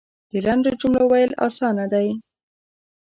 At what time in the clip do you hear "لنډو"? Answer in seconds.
0.45-0.71